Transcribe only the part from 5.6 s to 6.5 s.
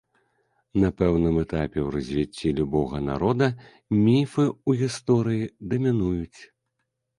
дамінуюць.